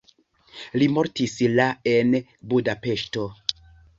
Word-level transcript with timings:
Li 0.83 0.87
mortis 0.93 1.35
la 1.59 1.67
en 1.93 2.15
Budapeŝto. 2.53 3.29